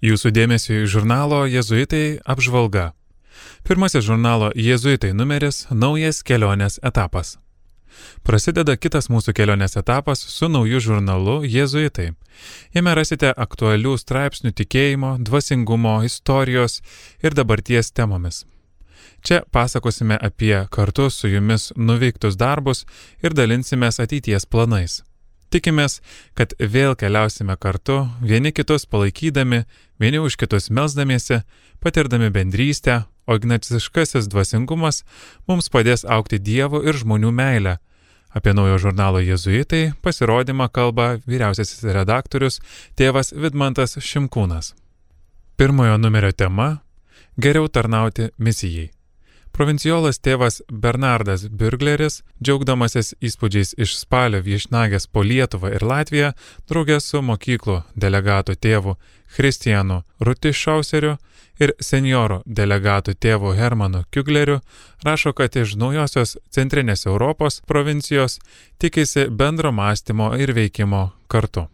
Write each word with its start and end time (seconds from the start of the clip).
Jūsų 0.00 0.30
dėmesio 0.32 0.78
į 0.80 0.86
žurnalo 0.88 1.42
Jėzuitai 1.44 2.22
apžvalga. 2.24 2.94
Pirmasis 3.68 4.06
žurnalo 4.06 4.48
Jėzuitai 4.56 5.12
numeris- 5.12 5.66
naujas 5.82 6.22
kelionės 6.24 6.78
etapas. 6.80 7.36
Prasideda 8.24 8.76
kitas 8.76 9.08
mūsų 9.12 9.34
kelionės 9.36 9.76
etapas 9.76 10.18
su 10.18 10.48
nauju 10.48 10.80
žurnalu 10.80 11.44
Jėzuitai. 11.44 12.14
Jame 12.72 12.94
rasite 12.94 13.34
aktualių 13.36 13.98
straipsnių 14.00 14.52
tikėjimo, 14.56 15.18
dvasingumo, 15.20 16.04
istorijos 16.04 16.80
ir 17.22 17.36
dabarties 17.36 17.92
temomis. 17.92 18.44
Čia 19.22 19.42
pasakosime 19.52 20.16
apie 20.22 20.66
kartu 20.70 21.10
su 21.10 21.28
jumis 21.28 21.72
nuveiktus 21.76 22.36
darbus 22.36 22.86
ir 23.22 23.30
dalinsimės 23.34 24.00
ateities 24.00 24.46
planais. 24.46 25.02
Tikimės, 25.50 26.00
kad 26.34 26.54
vėl 26.58 26.96
keliausime 26.98 27.56
kartu, 27.56 28.06
vieni 28.20 28.52
kitus 28.52 28.86
palaikydami, 28.90 29.64
vieni 30.02 30.18
už 30.18 30.36
kitus 30.40 30.70
melzdamiesi, 30.70 31.42
patirdami 31.80 32.32
bendrystę, 32.34 33.04
o 33.26 33.36
ignaciškasis 33.38 34.28
dvasingumas 34.30 35.02
mums 35.46 35.70
padės 35.70 36.06
aukti 36.06 36.38
Dievo 36.38 36.82
ir 36.86 36.98
žmonių 36.98 37.32
meilę. 37.34 37.76
Apie 38.36 38.52
naujo 38.52 38.76
žurnalo 38.82 39.22
Jėzuitai 39.24 39.94
pasirodymą 40.04 40.68
kalba 40.68 41.16
vyriausiasis 41.26 41.86
redaktorius 41.96 42.60
tėvas 42.98 43.32
Vidmantas 43.32 43.96
Šimkūnas. 43.96 44.74
Pirmojo 45.56 45.96
numerio 45.96 46.32
tema- 46.32 46.82
geriau 47.42 47.68
tarnauti 47.68 48.28
misijai. 48.38 48.95
Provinciolas 49.56 50.18
tėvas 50.20 50.58
Bernardas 50.68 51.46
Birgleris, 51.48 52.18
džiaugdamasis 52.44 53.14
įspūdžiais 53.24 53.70
iš 53.80 53.94
spalio 53.96 54.42
viešnagės 54.44 55.06
po 55.08 55.22
Lietuvą 55.24 55.70
ir 55.72 55.84
Latviją, 55.88 56.34
draugė 56.68 56.98
su 57.00 57.22
mokyklų 57.24 57.78
delegatų 57.96 58.52
tėvu 58.60 58.92
Kristijanu 59.32 60.02
Rutišauseriu 60.20 61.14
ir 61.56 61.72
senjorų 61.80 62.42
delegatų 62.44 63.14
tėvu 63.16 63.54
Hermanu 63.56 64.02
Kiugleriu, 64.12 64.58
rašo, 65.06 65.32
kad 65.32 65.56
iš 65.56 65.72
naujosios 65.80 66.36
centrinės 66.52 67.06
Europos 67.08 67.62
provincijos 67.64 68.36
tikisi 68.76 69.24
bendro 69.30 69.72
mąstymo 69.72 70.34
ir 70.36 70.52
veikimo 70.52 71.14
kartu. 71.32 71.64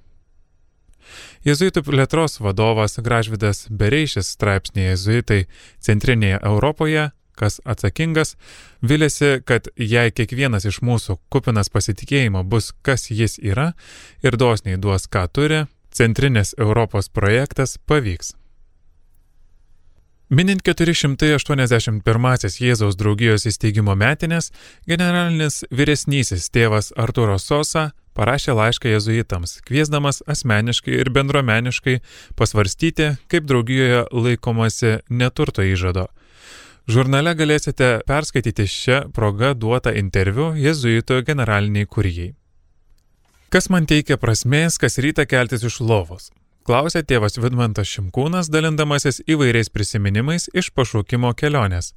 Jėzuitų 1.42 1.82
plėtros 1.82 2.38
vadovas 2.38 2.94
Gražvidas 3.02 3.66
Bereišis 3.66 4.30
straipsnėje 4.36 4.94
Jėzuitai 4.94 5.40
Centrinėje 5.82 6.38
Europoje 6.46 7.08
kas 7.38 7.60
atsakingas, 7.64 8.36
vilėsi, 8.82 9.40
kad 9.48 9.70
jei 9.76 10.12
kiekvienas 10.14 10.66
iš 10.68 10.82
mūsų 10.84 11.18
kupinas 11.32 11.72
pasitikėjimo 11.72 12.44
bus, 12.44 12.72
kas 12.82 13.10
jis 13.10 13.38
yra 13.38 13.72
ir 14.22 14.36
dosniai 14.36 14.80
duos, 14.80 15.08
ką 15.08 15.26
turi, 15.32 15.64
centrinės 15.92 16.54
Europos 16.58 17.08
projektas 17.08 17.78
pavyks. 17.86 18.34
Minint 20.32 20.62
481 20.64 22.54
Jėzaus 22.56 22.96
draugijos 22.96 23.44
įsteigimo 23.50 23.92
metinės, 24.00 24.48
generalinis 24.88 25.60
vyresnysis 25.68 26.48
tėvas 26.48 26.88
Arturo 26.96 27.36
Sosa 27.36 27.90
parašė 28.16 28.54
laišką 28.56 28.94
jezuitams, 28.94 29.58
kviesdamas 29.68 30.22
asmeniškai 30.24 30.96
ir 31.02 31.12
bendruomeniškai 31.12 31.98
pasvarstyti, 32.40 33.10
kaip 33.28 33.44
draugijoje 33.44 34.06
laikomasi 34.08 34.98
neturto 35.12 35.68
įžado 35.68 36.08
Žurnale 36.90 37.36
galėsite 37.38 38.00
perskaityti 38.10 38.64
šią 38.66 38.96
progą 39.14 39.52
duotą 39.54 39.92
interviu 39.94 40.50
jėzuito 40.58 41.20
generaliniai 41.22 41.86
kurijai. 41.86 42.32
Kas 43.52 43.68
man 43.70 43.86
teikia 43.86 44.16
prasmės, 44.18 44.80
kas 44.82 44.98
rytą 44.98 45.26
keltis 45.30 45.62
iš 45.62 45.78
lovos? 45.80 46.30
Klausė 46.66 47.02
tėvas 47.06 47.38
Vidmantas 47.38 47.90
Šimkūnas, 47.90 48.50
dalindamasis 48.50 49.20
įvairiais 49.30 49.70
prisiminimais 49.70 50.48
iš 50.54 50.70
pašaukimo 50.74 51.30
kelionės. 51.38 51.92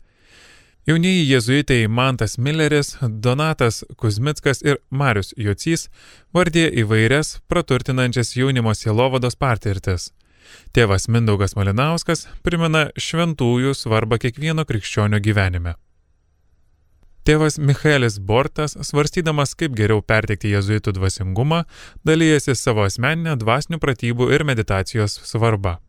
Jaunieji 0.86 1.24
jėzuitai 1.32 1.88
Mantas 1.90 2.38
Milleris, 2.38 2.92
Donatas 3.02 3.82
Kuzmickas 3.98 4.62
ir 4.62 4.78
Marius 4.90 5.34
Jocys 5.34 5.88
vardė 6.34 6.68
įvairias 6.84 7.40
praturtinančias 7.50 8.36
jaunimo 8.38 8.74
sielovados 8.78 9.34
patirtis. 9.34 10.12
Tėvas 10.76 11.10
Mindaugas 11.12 11.56
Malinauskas 11.56 12.28
primena 12.44 12.90
šventųjų 13.00 13.74
svarbą 13.78 14.20
kiekvieno 14.22 14.66
krikščionio 14.68 15.22
gyvenime. 15.24 15.76
Tėvas 17.26 17.56
Michaelis 17.58 18.20
Bortas, 18.22 18.76
svarstydamas, 18.86 19.56
kaip 19.58 19.74
geriau 19.74 20.04
perteikti 20.06 20.52
jezuitų 20.52 20.92
dvasingumą, 20.94 21.64
dalyjasi 22.06 22.54
savo 22.54 22.86
asmeninę 22.86 23.34
dvasinių 23.42 23.80
pratybų 23.82 24.28
ir 24.36 24.46
meditacijos 24.46 25.18
svarbą. 25.26 25.80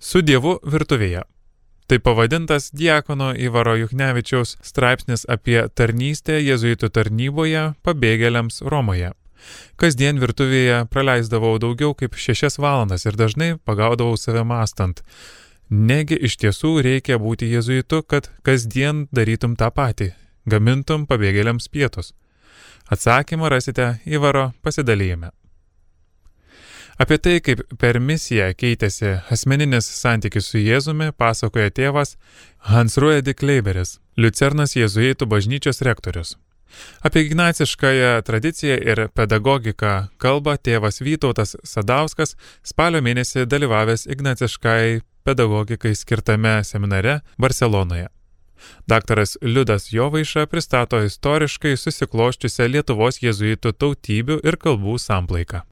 Su 0.00 0.22
Dievu 0.24 0.56
virtuvėje. 0.64 1.26
Tai 1.86 1.98
pavadintas 2.00 2.70
Diekono 2.72 3.34
Ivaro 3.36 3.76
Juchnevičiaus 3.76 4.56
straipsnis 4.64 5.22
apie 5.28 5.60
tarnystę 5.68 6.40
jezuitų 6.40 6.90
tarnyboje 6.90 7.68
pabėgėliams 7.84 8.64
Romoje. 8.64 9.12
Kasdien 9.76 10.20
virtuvėje 10.22 10.84
praleisdavau 10.92 11.56
daugiau 11.62 11.94
kaip 11.94 12.14
šešias 12.14 12.58
valandas 12.58 13.06
ir 13.06 13.16
dažnai 13.18 13.56
pagaudavau 13.64 14.16
save 14.16 14.44
mastant. 14.44 15.02
Negi 15.70 16.18
iš 16.28 16.36
tiesų 16.42 16.76
reikia 16.86 17.18
būti 17.18 17.48
jezuitu, 17.50 18.02
kad 18.02 18.30
kasdien 18.46 19.08
darytum 19.12 19.56
tą 19.56 19.70
patį- 19.70 20.12
gamintum 20.52 21.06
pabėgėliams 21.06 21.68
pietus. 21.68 22.12
Atsakymą 22.90 23.50
rasite 23.50 23.98
įvaro 24.06 24.52
pasidalyme. 24.62 25.32
Apie 26.96 27.18
tai, 27.18 27.40
kaip 27.44 27.60
per 27.76 27.98
misiją 28.00 28.54
keitėsi 28.56 29.18
asmeninis 29.34 29.84
santykis 29.84 30.46
su 30.48 30.62
Jėzumi, 30.62 31.10
pasakoja 31.12 31.68
tėvas 31.70 32.16
Hans 32.70 32.96
Ruedi 32.96 33.34
Kleiberis, 33.36 33.98
Liucernas 34.16 34.72
Jėzuitų 34.78 35.28
bažnyčios 35.28 35.82
rektorius. 35.84 36.36
Apie 37.00 37.22
ignaciškąją 37.22 38.22
tradiciją 38.22 38.76
ir 38.76 39.08
pedagogiką 39.14 39.92
kalba 40.18 40.56
tėvas 40.58 41.00
Vytautas 41.00 41.56
Sadauskas, 41.64 42.36
spalio 42.62 43.00
mėnesį 43.02 43.46
dalyvavęs 43.46 44.06
ignaciškai 44.10 45.00
pedagogikai 45.24 45.94
skirtame 45.94 46.64
seminare 46.64 47.20
Barcelonoje. 47.38 48.08
Daktaras 48.86 49.36
Liudas 49.42 49.92
Jovaiša 49.92 50.46
pristato 50.46 51.00
istoriškai 51.04 51.76
susikloščiusią 51.76 52.68
Lietuvos 52.72 53.20
jėzuitų 53.22 53.72
tautybių 53.72 54.40
ir 54.46 54.58
kalbų 54.62 54.98
samplaiką. 55.02 55.62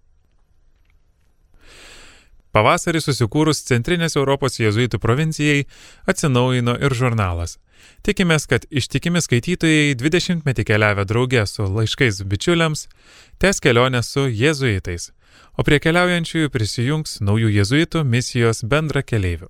Pavasarį 2.54 3.00
susikūrus 3.02 3.64
Centrinės 3.66 4.14
Europos 4.14 4.60
jėzuitų 4.60 5.00
provincijai 5.02 5.64
atsinaujino 6.06 6.76
ir 6.78 6.94
žurnalas. 6.94 7.58
Tikimės, 8.04 8.44
kad 8.44 8.66
ištikimi 8.68 9.22
skaitytojai 9.24 9.94
20 9.96 10.42
metį 10.44 10.64
keliavę 10.68 11.06
draugė 11.08 11.46
su 11.48 11.64
laiškais 11.64 12.18
bičiuliams 12.28 12.82
tęs 13.40 13.62
kelionę 13.64 14.02
su 14.04 14.26
jėzuitais, 14.28 15.06
o 15.56 15.64
prie 15.64 15.78
keliaujančiųjų 15.80 16.50
prisijungs 16.52 17.22
naujų 17.24 17.48
jėzuitų 17.54 18.02
misijos 18.04 18.60
bendra 18.68 19.00
keleivių. 19.00 19.48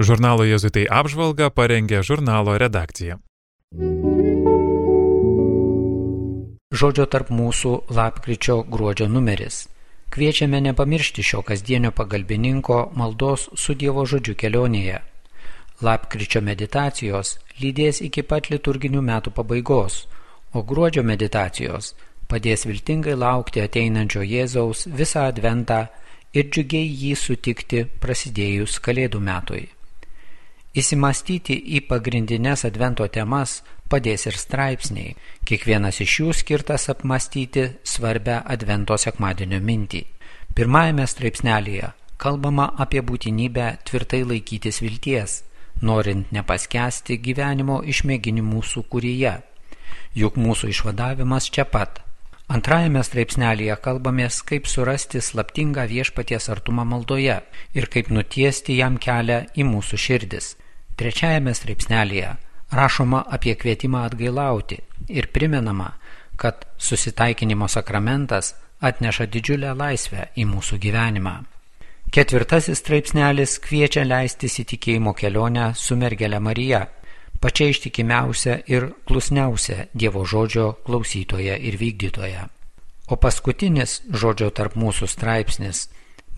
Žurnalo 0.00 0.46
jėzuitai 0.48 0.86
apžvalgą 0.88 1.50
parengė 1.52 2.00
žurnalo 2.00 2.56
redakcija. 2.60 3.18
Žodžio 6.76 7.06
tarp 7.12 7.28
mūsų 7.32 7.74
lapkričio 7.98 8.62
gruodžio 8.72 9.08
numeris. 9.08 9.66
Kviečiame 10.12 10.62
nepamiršti 10.64 11.24
šio 11.24 11.42
kasdienio 11.44 11.92
pagalbininko 11.92 12.80
maldos 12.96 13.50
su 13.52 13.76
Dievo 13.76 14.06
žodžiu 14.08 14.36
kelionėje 14.40 15.02
Lapkričio 15.84 16.40
meditacijos 16.40 17.34
lydės 17.60 18.00
iki 18.00 18.22
pat 18.24 18.48
liturginių 18.48 19.02
metų 19.04 19.32
pabaigos, 19.36 20.06
o 20.56 20.62
gruodžio 20.64 21.02
meditacijos 21.04 21.92
padės 22.30 22.64
viltingai 22.64 23.12
laukti 23.14 23.60
ateinančio 23.60 24.22
Jėzaus 24.24 24.86
visą 24.88 25.26
adventą 25.28 25.82
ir 26.32 26.48
džiugiai 26.48 26.86
jį 26.88 27.10
sutikti 27.20 27.82
prasidėjus 28.00 28.78
Kalėdų 28.86 29.20
metui. 29.20 29.66
Įsimastyti 30.76 31.56
į 31.76 31.82
pagrindinės 31.88 32.64
advento 32.68 33.04
temas 33.12 33.60
padės 33.92 34.26
ir 34.30 34.36
straipsniai, 34.40 35.14
kiekvienas 35.44 36.00
iš 36.04 36.14
jų 36.20 36.32
skirtas 36.40 36.88
apmastyti 36.92 37.66
svarbę 37.84 38.40
advento 38.44 38.96
sekmadienio 38.96 39.60
mintį. 39.60 40.02
Pirmajame 40.56 41.04
straipsnelėje 41.04 41.92
kalbama 42.16 42.70
apie 42.80 43.04
būtinybę 43.04 43.68
tvirtai 43.84 44.22
laikytis 44.24 44.80
vilties 44.80 45.42
norint 45.82 46.32
nepaskesti 46.32 47.18
gyvenimo 47.20 47.82
išmėginimų 47.84 48.62
sukūryje. 48.64 49.34
Juk 50.16 50.38
mūsų 50.40 50.72
išvadavimas 50.72 51.50
čia 51.52 51.66
pat. 51.68 52.00
Antrajame 52.46 53.02
straipsnelėje 53.02 53.74
kalbamės, 53.82 54.38
kaip 54.46 54.68
surasti 54.70 55.20
slaptingą 55.20 55.88
viešpaties 55.90 56.46
artumą 56.54 56.84
maldoje 56.86 57.40
ir 57.74 57.88
kaip 57.90 58.12
nutiesti 58.14 58.78
jam 58.78 59.00
kelią 59.02 59.42
į 59.58 59.66
mūsų 59.66 59.98
širdis. 59.98 60.52
Trečiajame 60.96 61.52
straipsnelėje 61.58 62.36
rašoma 62.70 63.24
apie 63.30 63.54
kvietimą 63.54 64.04
atgailauti 64.06 64.78
ir 65.08 65.28
primenama, 65.34 65.92
kad 66.36 66.64
susitaikinimo 66.78 67.68
sakramentas 67.68 68.54
atneša 68.80 69.26
didžiulę 69.26 69.74
laisvę 69.74 70.30
į 70.36 70.46
mūsų 70.46 70.78
gyvenimą. 70.78 71.36
Ketvirtasis 72.16 72.78
straipsnelis 72.80 73.58
kviečia 73.60 74.00
leistis 74.08 74.54
į 74.56 74.62
tikėjimo 74.70 75.12
kelionę 75.12 75.66
su 75.76 75.98
mergelė 76.00 76.38
Marija, 76.40 76.78
pačia 77.44 77.66
ištikimiausia 77.68 78.54
ir 78.72 78.86
klusniausia 79.04 79.90
Dievo 79.92 80.22
žodžio 80.24 80.70
klausytoja 80.86 81.58
ir 81.60 81.76
vykdytoja. 81.76 82.46
O 83.12 83.20
paskutinis 83.20 83.98
žodžio 84.08 84.48
tarp 84.48 84.80
mūsų 84.80 85.10
straipsnis 85.12 85.90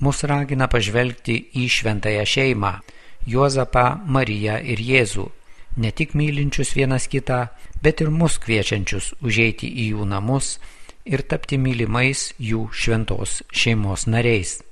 mus 0.02 0.24
ragina 0.26 0.66
pažvelgti 0.66 1.38
į 1.62 1.70
šventąją 1.70 2.26
šeimą- 2.26 2.74
Juozapą, 3.32 4.02
Mariją 4.02 4.58
ir 4.58 4.82
Jėzų, 4.82 5.30
ne 5.76 5.92
tik 5.92 6.18
mylinčius 6.18 6.74
vienas 6.74 7.06
kitą, 7.06 7.46
bet 7.82 8.00
ir 8.00 8.10
mus 8.10 8.42
kviečiančius 8.42 9.14
užeiti 9.22 9.70
į 9.70 9.92
jų 9.94 10.10
namus 10.10 10.58
ir 11.04 11.22
tapti 11.22 11.54
mylimais 11.56 12.32
jų 12.40 12.66
šventos 12.72 13.44
šeimos 13.52 14.10
nariais. 14.10 14.67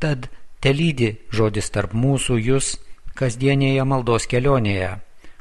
Tad 0.00 0.30
te 0.60 0.72
lydi 0.72 1.10
žodis 1.36 1.68
tarp 1.74 1.92
mūsų 1.92 2.38
jūs 2.40 2.70
kasdienėje 3.20 3.84
maldos 3.84 4.26
kelionėje, 4.30 4.94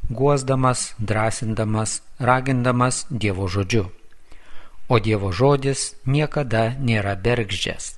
guosdamas, 0.10 0.94
drąsindamas, 1.00 2.02
ragindamas 2.20 3.06
Dievo 3.10 3.48
žodžiu. 3.48 3.86
O 4.90 5.00
Dievo 5.00 5.32
žodis 5.32 5.94
niekada 6.06 6.74
nėra 6.76 7.16
bergždžias. 7.16 7.96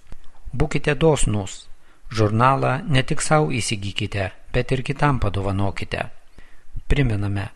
Būkite 0.54 0.96
dosnūs. 1.00 1.66
Žurnalą 2.12 2.82
ne 2.92 3.02
tik 3.08 3.24
savo 3.24 3.50
įsigykite, 3.56 4.30
bet 4.54 4.72
ir 4.76 4.84
kitam 4.84 5.22
padovanokite. 5.24 6.10
Priminame, 6.92 7.48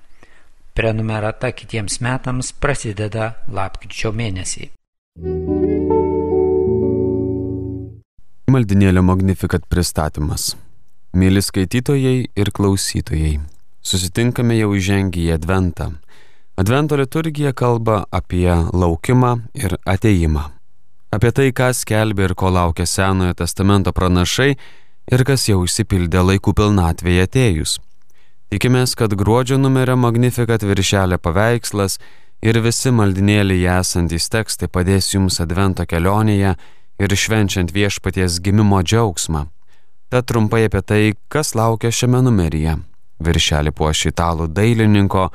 prenumerata 0.74 1.52
kitiems 1.52 2.00
metams 2.00 2.54
prasideda 2.56 3.34
lapkričio 3.52 4.16
mėnesį. 4.16 4.72
Maldinėlio 8.56 9.02
Magnifikat 9.04 9.66
pristatymas. 9.68 10.54
Mėly 11.19 11.42
skaitytojai 11.44 12.30
ir 12.40 12.52
klausytojai, 12.56 13.34
susitinkame 13.84 14.56
jau 14.56 14.69
įžengę 14.78 15.19
į 15.25 15.34
Adventą. 15.36 15.90
Advento 16.56 16.96
liturgija 16.96 17.52
kalba 17.52 18.06
apie 18.16 18.48
laukimą 18.48 19.31
ir 19.60 19.75
ateimą. 19.84 20.46
Apie 21.12 21.34
tai, 21.36 21.50
kas 21.52 21.81
skelbė 21.84 22.30
ir 22.30 22.36
ko 22.40 22.54
laukia 22.56 22.86
Senojo 22.88 23.36
testamento 23.42 23.92
pranašai 23.92 24.54
ir 24.56 25.25
kas 25.28 25.50
jau 25.50 25.60
išsipildė 25.68 26.24
laikų 26.30 26.56
pilnatvėje 26.56 27.28
atėjus. 27.28 27.75
Tikimės, 28.54 28.96
kad 28.96 29.18
gruodžio 29.19 29.60
numerio 29.60 29.98
Magnifikat 30.00 30.63
viršelė 30.63 31.19
paveikslas 31.19 32.00
ir 32.40 32.63
visi 32.63 32.96
maldinėliai 32.96 33.68
esantys 33.81 34.31
tekstai 34.31 34.72
padės 34.72 35.12
jums 35.12 35.42
Advento 35.44 35.84
kelionėje 35.84 36.56
ir 37.00 37.15
švenčiant 37.15 37.74
viešpaties 37.75 38.39
gimimo 38.42 38.81
džiaugsmą. 38.83 39.45
Tad 40.09 40.25
trumpai 40.30 40.65
apie 40.68 40.81
tai, 40.81 41.03
kas 41.27 41.56
laukia 41.56 41.92
šiame 41.92 42.21
numeryje. 42.24 42.77
Viršelį 43.25 43.71
puoš 43.75 44.06
italų 44.12 44.47
dailininko 44.53 45.30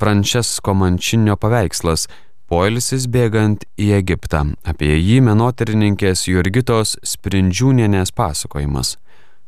Francesco 0.00 0.74
Mančinio 0.74 1.36
paveikslas 1.40 2.08
Poilsis 2.52 3.06
bėgant 3.08 3.64
į 3.80 3.92
Egiptą. 3.96 4.42
Apie 4.68 4.90
jį 4.98 5.22
menotyrininkės 5.24 6.26
Jurgitos 6.28 6.98
Sprindžiūnienės 7.00 8.12
pasakojimas. 8.12 8.98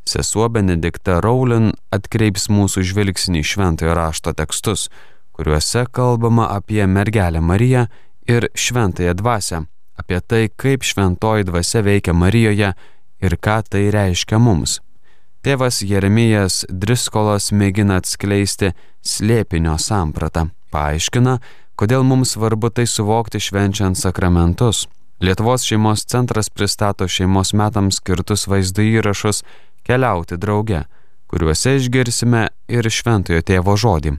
Sesuo 0.09 0.49
Benedikta 0.53 1.19
Raulin 1.25 1.73
atkreips 1.93 2.49
mūsų 2.53 2.85
žvilgsnį 2.91 3.45
šventojo 3.45 3.97
rašto 3.97 4.33
tekstus, 4.37 4.89
kuriuose 5.37 5.85
kalbama 5.93 6.49
apie 6.57 6.85
mergelę 6.89 7.45
Mariją 7.45 7.87
ir 8.29 8.49
šventąją 8.57 9.15
dvasę 9.21 9.65
apie 10.01 10.21
tai, 10.21 10.49
kaip 10.57 10.85
šventoji 10.85 11.47
dvasia 11.49 11.83
veikia 11.85 12.15
Marijoje 12.15 12.73
ir 13.25 13.37
ką 13.37 13.61
tai 13.69 13.89
reiškia 13.95 14.39
mums. 14.39 14.81
Tėvas 15.45 15.83
Jeremijas 15.85 16.63
Driskolas 16.73 17.51
mėgina 17.53 17.99
atskleisti 18.01 18.73
slėpinio 19.05 19.77
sampratą, 19.77 20.49
paaiškina, 20.73 21.39
kodėl 21.77 22.07
mums 22.07 22.33
svarbu 22.35 22.71
tai 22.73 22.87
suvokti 22.89 23.43
švenčiant 23.43 23.99
sakramentus. 24.01 24.87
Lietuvos 25.21 25.67
šeimos 25.69 26.07
centras 26.11 26.49
pristato 26.51 27.07
šeimos 27.09 27.53
metams 27.55 28.01
skirtus 28.01 28.49
vaizdo 28.51 28.83
įrašus 28.83 29.43
keliauti 29.87 30.39
drauge, 30.41 30.85
kuriuose 31.29 31.77
išgirsime 31.79 32.49
ir 32.69 32.89
šventojo 32.89 33.45
tėvo 33.45 33.77
žodį. 33.77 34.17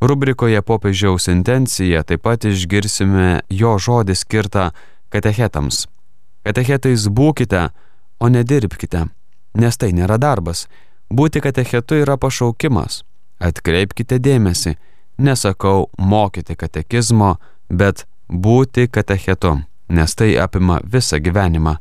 Rubrikoje 0.00 0.62
popiežiaus 0.64 1.28
intencija 1.28 2.00
taip 2.08 2.22
pat 2.24 2.46
išgirsime 2.48 3.42
jo 3.52 3.74
žodį 3.76 4.16
skirtą 4.16 4.70
katechetams. 5.10 5.86
Katechetais 6.46 7.06
būkite, 7.08 7.68
o 8.20 8.28
nedirbkite, 8.28 9.06
nes 9.54 9.76
tai 9.76 9.90
nėra 9.96 10.18
darbas. 10.18 10.66
Būti 11.10 11.42
katechetu 11.42 11.98
yra 12.00 12.16
pašaukimas. 12.20 13.02
Atkreipkite 13.40 14.20
dėmesį, 14.20 14.76
nesakau 15.18 15.88
mokyti 15.98 16.56
katekizmo, 16.56 17.36
bet 17.68 18.06
būti 18.28 18.86
katechetu, 18.88 19.58
nes 19.88 20.14
tai 20.14 20.36
apima 20.38 20.80
visą 20.84 21.18
gyvenimą. 21.18 21.76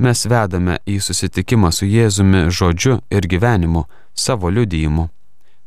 Mes 0.00 0.24
vedame 0.26 0.78
į 0.88 0.96
susitikimą 1.04 1.72
su 1.76 1.84
Jėzumi 1.84 2.46
žodžiu 2.48 3.00
ir 3.12 3.26
gyvenimu, 3.28 3.84
savo 4.14 4.48
liudijimu. 4.48 5.10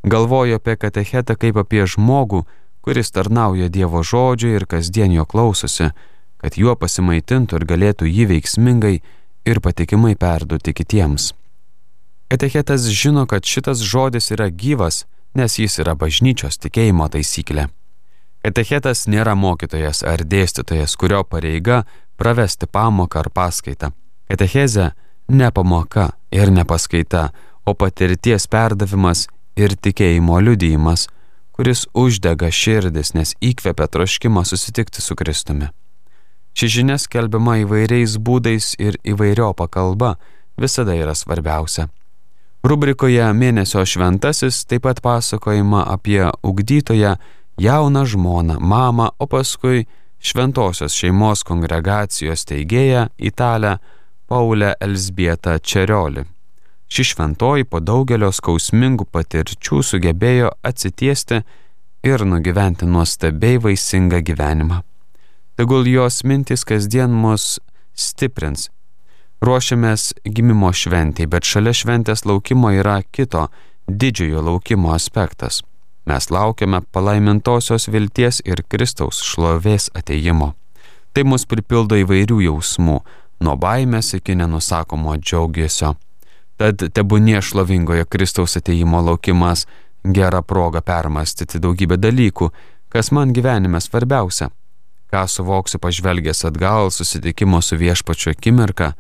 Galvoju 0.04 0.58
apie 0.58 0.76
katechetą 0.76 1.36
kaip 1.40 1.60
apie 1.62 1.86
žmogų, 1.86 2.42
kuris 2.82 3.14
tarnauja 3.14 3.70
Dievo 3.70 4.02
žodžiu 4.04 4.56
ir 4.58 4.66
kasdien 4.66 5.14
jo 5.14 5.26
klausosi, 5.26 5.92
kad 6.44 6.58
juo 6.60 6.76
pasimaitintų 6.76 7.62
ir 7.62 7.66
galėtų 7.70 8.10
jį 8.10 8.28
veiksmingai 8.34 8.98
ir 9.48 9.60
patikimai 9.64 10.18
perduoti 10.20 10.74
kitiems. 10.76 11.32
Katechetas 12.28 12.90
žino, 12.92 13.24
kad 13.30 13.48
šitas 13.48 13.80
žodis 13.80 14.32
yra 14.36 14.50
gyvas, 14.52 15.06
nes 15.38 15.56
jis 15.60 15.80
yra 15.80 15.96
bažnyčios 15.96 16.60
tikėjimo 16.60 17.08
taisyklė. 17.14 17.70
Katechetas 18.44 19.06
nėra 19.08 19.38
mokytojas 19.40 20.04
ar 20.04 20.26
dėstytojas, 20.28 20.98
kurio 21.00 21.22
pareiga 21.24 21.86
pravesti 22.20 22.68
pamoką 22.68 23.22
ar 23.22 23.30
paskaitą. 23.32 23.94
Katechezė 24.28 24.90
ne 25.32 25.52
pamoka 25.56 26.10
ir 26.36 26.52
ne 26.52 26.66
paskaita, 26.68 27.30
o 27.64 27.72
patirties 27.72 28.50
perdavimas 28.52 29.30
ir 29.56 29.78
tikėjimo 29.80 30.42
liudijimas, 30.44 31.08
kuris 31.56 31.86
uždega 31.94 32.50
širdis, 32.52 33.14
nes 33.16 33.32
įkvepia 33.40 33.88
troškimą 33.88 34.44
susitikti 34.44 35.00
su 35.06 35.16
Kristumi. 35.16 35.72
Ši 36.54 36.70
žinia 36.70 37.00
skelbiama 37.02 37.58
įvairiais 37.64 38.20
būdais 38.22 38.76
ir 38.78 39.00
įvairiopa 39.02 39.68
kalba 39.74 40.16
visada 40.58 40.94
yra 40.94 41.16
svarbiausia. 41.18 41.88
Rubrikoje 42.64 43.26
Mėnesio 43.36 43.82
šventasis 43.84 44.62
taip 44.70 44.86
pat 44.86 45.02
pasakojama 45.04 45.82
apie 45.92 46.22
ugdytoją 46.46 47.16
jauną 47.60 48.06
žmoną, 48.06 48.60
mamą, 48.60 49.10
o 49.20 49.28
paskui 49.28 49.88
šventosios 50.24 50.96
šeimos 50.96 51.44
kongregacijos 51.44 52.46
teigėją 52.48 53.10
Italę 53.18 53.80
Paulę 54.30 54.76
Elsbietą 54.80 55.58
Čeriolį. 55.60 56.24
Ši 56.88 57.04
šventoji 57.10 57.66
po 57.66 57.82
daugelio 57.82 58.30
skausmingų 58.32 59.10
patirčių 59.12 59.82
sugebėjo 59.84 60.54
atsitiesti 60.64 61.42
ir 62.06 62.24
nugyventi 62.30 62.86
nuostabiai 62.86 63.58
vaisingą 63.58 64.22
gyvenimą. 64.22 64.84
Tegul 65.56 65.86
jos 65.86 66.24
mintis 66.24 66.64
kasdien 66.66 67.12
mus 67.14 67.60
stiprins. 67.94 68.72
Ruošiamės 69.46 70.16
gimimo 70.26 70.72
šventėj, 70.74 71.28
bet 71.30 71.46
šalia 71.46 71.76
šventės 71.78 72.24
laukimo 72.26 72.72
yra 72.74 73.04
kito 73.14 73.44
didžiojo 73.86 74.42
laukimo 74.48 74.90
aspektas. 74.96 75.62
Mes 76.10 76.30
laukiame 76.34 76.80
palaimintosios 76.92 77.86
vilties 77.94 78.42
ir 78.50 78.64
Kristaus 78.66 79.22
šlovės 79.22 79.92
ateimo. 79.94 80.56
Tai 81.14 81.26
mus 81.30 81.46
pripildo 81.46 82.02
įvairių 82.02 82.40
jausmų, 82.48 82.98
nuo 83.46 83.56
baimės 83.60 84.10
iki 84.18 84.34
nenusakomo 84.40 85.20
džiaugesio. 85.22 85.94
Tad 86.58 86.82
tebūnie 86.98 87.38
šlovingojo 87.46 88.10
Kristaus 88.10 88.58
ateimo 88.58 89.06
laukimas 89.06 89.68
gera 90.02 90.42
proga 90.42 90.82
permastyti 90.82 91.62
daugybę 91.62 92.02
dalykų, 92.02 92.50
kas 92.90 93.14
man 93.14 93.38
gyvenime 93.38 93.78
svarbiausia 93.84 94.50
ką 95.14 95.28
suvoksiu 95.30 95.78
pažvelgęs 95.80 96.46
atgal 96.50 96.90
susitikimo 96.92 97.62
su 97.62 97.78
viešpačiu 97.78 98.32
akimirką, 98.34 98.92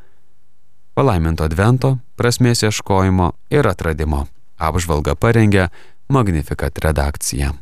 palaiminto 0.93 1.47
advento, 1.49 1.97
prasmės 2.15 2.61
ieškojimo 2.67 3.31
ir 3.49 3.65
atradimo. 3.65 4.27
Apžvalga 4.61 5.17
parengė 5.17 5.71
Magnificat 6.13 6.77
redakcija. 6.85 7.53